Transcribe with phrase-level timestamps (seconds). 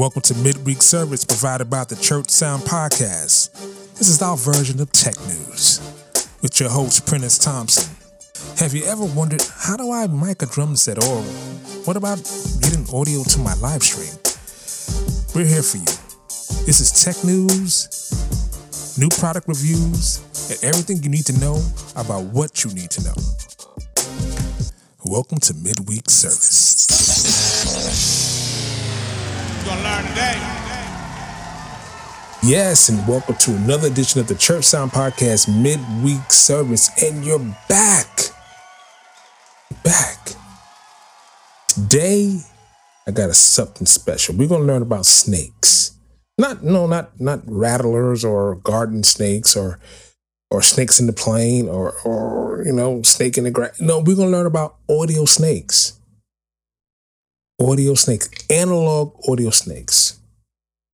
[0.00, 3.52] Welcome to Midweek Service provided by the Church Sound Podcast.
[3.98, 5.78] This is our version of tech news
[6.40, 7.94] with your host, Prentiss Thompson.
[8.56, 11.20] Have you ever wondered how do I mic a drum set or
[11.84, 12.16] what about
[12.62, 14.16] getting audio to my live stream?
[15.34, 16.64] We're here for you.
[16.64, 21.62] This is tech news, new product reviews, and everything you need to know
[21.94, 23.16] about what you need to know.
[25.04, 26.80] Welcome to Midweek Service.
[29.70, 30.34] Gonna learn today.
[32.42, 36.90] Yes, and welcome to another edition of the Church Sound Podcast Midweek Service.
[37.00, 37.38] And you're
[37.68, 38.30] back.
[39.84, 40.30] Back.
[41.68, 42.40] Today,
[43.06, 44.34] I got a something special.
[44.34, 45.92] We're gonna learn about snakes.
[46.36, 49.78] Not no, not not rattlers or garden snakes or
[50.50, 53.80] or snakes in the plane or or you know, snake in the grass.
[53.80, 55.99] No, we're gonna learn about audio snakes.
[57.62, 60.18] Audio snakes, analog audio snakes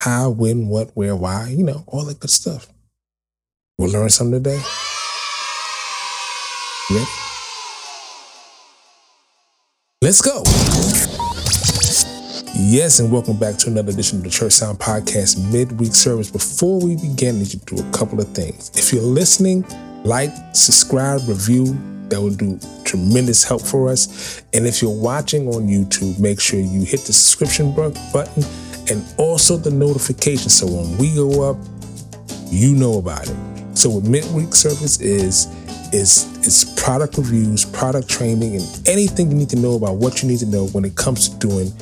[0.00, 2.66] how, when, what, where, why, you know, all that good stuff.
[3.78, 4.60] We'll learn something today.
[6.90, 7.06] Ready?
[10.02, 10.42] Let's go.
[12.58, 16.32] Yes, and welcome back to another edition of the Church Sound Podcast midweek service.
[16.32, 18.72] Before we begin, I need you to do a couple of things.
[18.74, 19.64] If you're listening,
[20.02, 21.78] like, subscribe, review,
[22.10, 24.42] that would do tremendous help for us.
[24.52, 28.44] And if you're watching on YouTube, make sure you hit the subscription button
[28.88, 30.48] and also the notification.
[30.48, 31.56] So when we go up,
[32.48, 33.36] you know about it.
[33.76, 35.46] So what midweek service is
[35.92, 40.28] is is product reviews, product training, and anything you need to know about what you
[40.28, 41.72] need to know when it comes to doing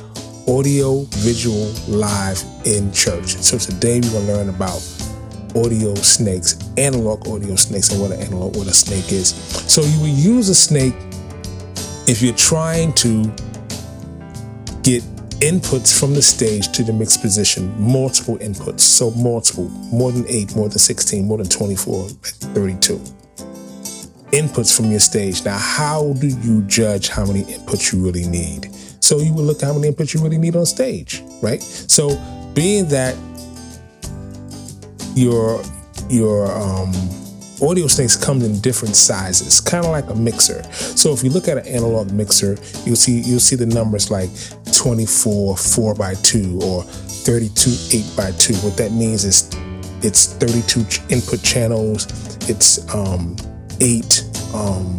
[0.47, 3.37] audio, visual, live in church.
[3.37, 4.79] So today we're gonna learn about
[5.55, 9.29] audio snakes, analog audio snakes, and what an analog what a snake is.
[9.71, 10.95] So you would use a snake
[12.07, 13.23] if you're trying to
[14.83, 15.01] get
[15.41, 18.81] inputs from the stage to the mixed position, multiple inputs.
[18.81, 22.97] So multiple, more than eight, more than 16, more than 24, like 32.
[24.31, 25.43] Inputs from your stage.
[25.43, 28.73] Now, how do you judge how many inputs you really need?
[28.99, 31.61] So you will look at how many inputs you really need on stage, right?
[31.61, 32.09] So
[32.53, 33.15] being that
[35.15, 35.63] your
[36.09, 36.93] your um
[37.61, 40.61] audio snakes come in different sizes, kind of like a mixer.
[40.71, 44.29] So if you look at an analog mixer, you'll see you'll see the numbers like
[44.73, 48.53] 24 4 by 2 or 32 8 by 2.
[48.55, 49.49] What that means is
[50.03, 52.05] it's 32 input channels,
[52.49, 53.35] it's um,
[53.79, 54.97] eight um,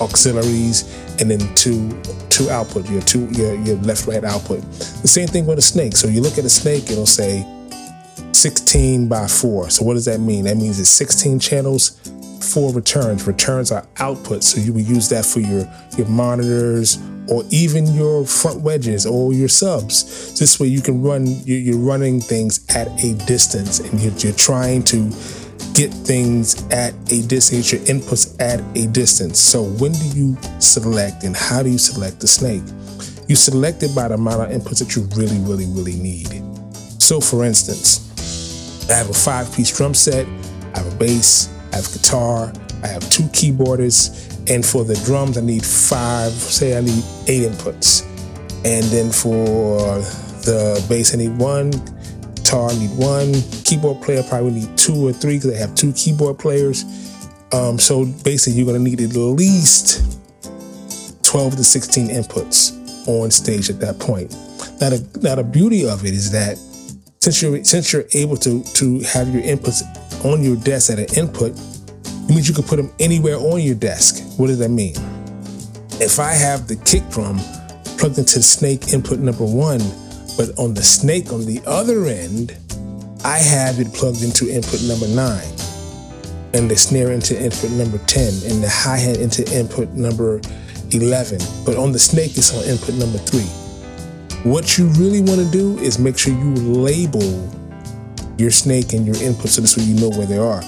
[0.00, 0.82] auxiliaries,
[1.20, 4.60] and then two two output, your two your, your left right output.
[5.02, 5.96] The same thing with a snake.
[5.96, 7.46] So you look at a snake, it'll say
[8.40, 9.68] 16 by 4.
[9.70, 10.44] So what does that mean?
[10.44, 12.00] That means it's 16 channels,
[12.40, 13.26] four returns.
[13.26, 14.42] Returns are output.
[14.42, 16.98] So you would use that for your your monitors
[17.28, 20.38] or even your front wedges or your subs.
[20.38, 24.82] This way you can run, you're running things at a distance and you're, you're trying
[24.84, 25.10] to
[25.74, 29.38] get things at a distance, your inputs at a distance.
[29.38, 32.62] So when do you select and how do you select the snake?
[33.28, 36.42] You select it by the amount of inputs that you really, really, really need.
[37.00, 38.09] So for instance,
[38.90, 40.26] I have a five piece drum set,
[40.74, 42.52] I have a bass, I have guitar,
[42.82, 47.48] I have two keyboardists, and for the drums, I need five, say I need eight
[47.48, 48.06] inputs.
[48.64, 50.00] And then for
[50.44, 51.70] the bass, I need one,
[52.34, 53.32] guitar, I need one,
[53.64, 56.84] keyboard player probably need two or three because I have two keyboard players.
[57.52, 60.20] Um, so basically, you're gonna need at least
[61.22, 64.32] 12 to 16 inputs on stage at that point.
[64.80, 66.58] Now, the, now the beauty of it is that
[67.20, 69.82] since you're since you're able to to have your inputs
[70.24, 73.74] on your desk at an input, it means you can put them anywhere on your
[73.74, 74.24] desk.
[74.38, 74.94] What does that mean?
[76.00, 77.38] If I have the kick drum
[77.98, 79.80] plugged into the snake input number one,
[80.38, 82.56] but on the snake on the other end,
[83.22, 85.52] I have it plugged into input number nine,
[86.54, 90.40] and the snare into input number 10, and the hi hat into input number
[90.90, 91.38] 11.
[91.66, 93.59] But on the snake, it's on input number three.
[94.44, 97.46] What you really want to do is make sure you label
[98.38, 100.62] your snake and your input so this way you know where they are.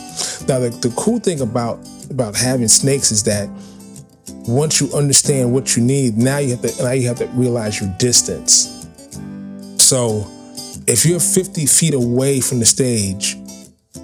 [0.46, 1.78] Now, the, the cool thing about
[2.10, 3.48] about having snakes is that
[4.46, 7.80] once you understand what you need, now you have to now you have to realize
[7.80, 8.86] your distance.
[9.78, 10.26] So,
[10.86, 13.36] if you're 50 feet away from the stage,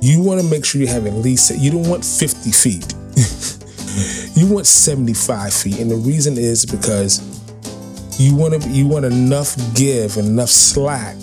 [0.01, 2.95] you want to make sure you have at least you don't want 50 feet.
[4.35, 7.38] you want 75 feet, and the reason is because
[8.19, 11.17] you want to you want enough give, enough slack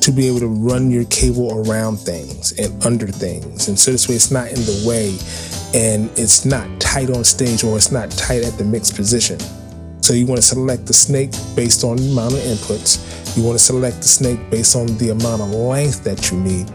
[0.00, 3.68] to be able to run your cable around things and under things.
[3.68, 5.18] And so this way it's not in the way
[5.74, 9.38] and it's not tight on stage or it's not tight at the mixed position.
[10.00, 13.36] So you want to select the snake based on the amount of inputs.
[13.36, 16.70] You want to select the snake based on the amount of length that you need.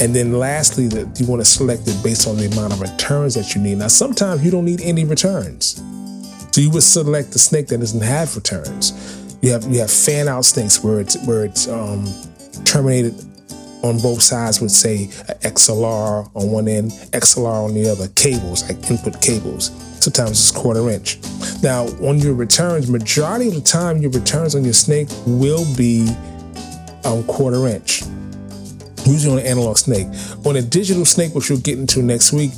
[0.00, 3.34] And then lastly, that you want to select it based on the amount of returns
[3.34, 3.78] that you need.
[3.78, 5.82] Now, sometimes you don't need any returns.
[6.58, 9.38] So you would select the snake that doesn't have returns.
[9.42, 12.04] You have you have fan out snakes where it's where it's um,
[12.64, 13.14] terminated
[13.84, 18.90] on both sides with say XLR on one end, XLR on the other, cables like
[18.90, 19.70] input cables.
[20.02, 21.18] Sometimes it's quarter inch.
[21.62, 26.08] Now on your returns, majority of the time your returns on your snake will be
[27.04, 28.02] um, quarter inch.
[29.06, 30.08] Usually on an analog snake.
[30.44, 32.50] On a digital snake, which we'll get into next week,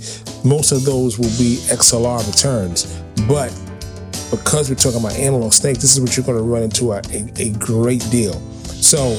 [0.43, 2.97] most of those will be XLR returns.
[3.29, 3.53] But
[4.31, 7.03] because we're talking about analog snake, this is what you're going to run into a,
[7.11, 8.35] a, a great deal.
[8.65, 9.19] So,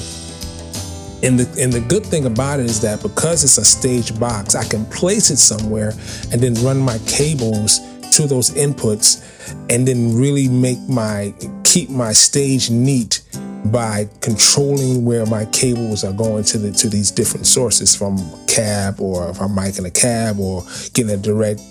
[1.24, 4.56] and the and the good thing about it is that because it's a stage box,
[4.56, 5.94] I can place it somewhere
[6.31, 7.80] and then run my cables
[8.16, 9.28] to those inputs
[9.69, 13.22] and then really make my keep my stage neat
[13.66, 18.18] by controlling where my cables are going to the to these different sources from
[18.48, 20.63] cab or if I'm mic in a cab or
[20.94, 21.62] getting a direct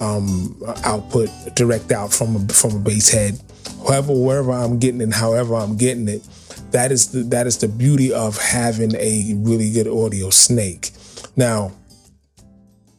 [0.00, 3.40] um, output direct out from a, from a bass head,
[3.86, 6.22] however wherever I'm getting it, however I'm getting it.
[6.72, 10.90] That is the that is the beauty of having a really good audio snake.
[11.36, 11.72] Now,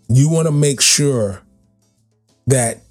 [0.08, 1.42] you want to make sure
[2.48, 2.82] that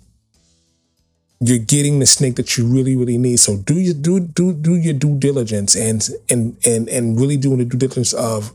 [1.40, 3.38] you're getting the snake that you really really need.
[3.38, 7.58] So do you do do do your due diligence and and and and really doing
[7.58, 8.52] the due diligence of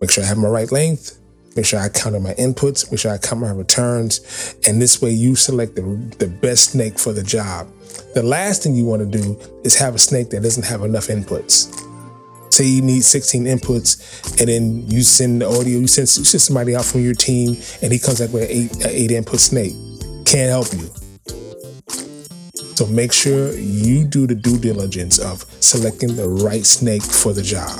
[0.00, 1.19] make sure I have my right length,
[1.56, 4.56] Make sure I counted my inputs, make sure I count my returns.
[4.66, 5.82] And this way you select the,
[6.18, 7.68] the best snake for the job.
[8.14, 11.08] The last thing you want to do is have a snake that doesn't have enough
[11.08, 11.76] inputs.
[12.52, 16.42] Say you need 16 inputs, and then you send the audio, you send, you send
[16.42, 19.40] somebody out from your team, and he comes back with an eight, an eight input
[19.40, 19.74] snake.
[20.24, 20.88] Can't help you.
[22.74, 27.42] So make sure you do the due diligence of selecting the right snake for the
[27.42, 27.78] job.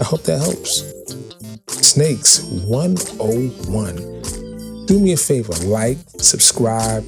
[0.00, 0.97] I hope that helps.
[1.98, 4.86] Snakes 101.
[4.86, 7.02] Do me a favor, like, subscribe,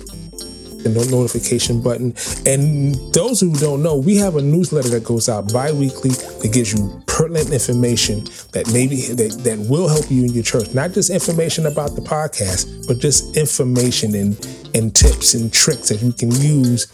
[0.84, 2.12] and the notification button.
[2.44, 6.72] And those who don't know, we have a newsletter that goes out bi-weekly that gives
[6.72, 10.74] you pertinent information that maybe that, that will help you in your church.
[10.74, 14.34] Not just information about the podcast, but just information and
[14.74, 16.88] and tips and tricks that you can use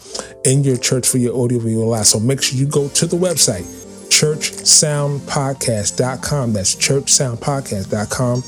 [0.45, 2.05] in your church for your audio video life.
[2.05, 6.53] So make sure you go to the website churchsoundpodcast.com.
[6.53, 8.43] That's churchsoundpodcast.com.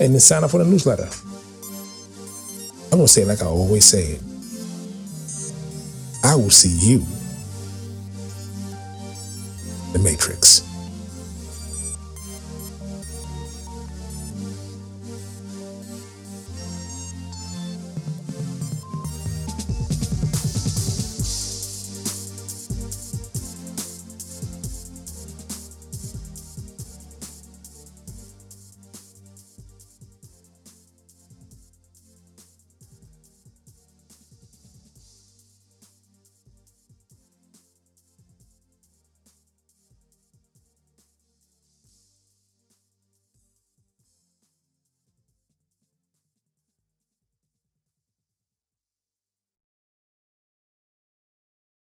[0.00, 1.08] And then sign up for the newsletter.
[2.90, 4.22] I'm going to say it like I always say it.
[6.24, 6.98] I will see you,
[9.92, 10.67] the Matrix.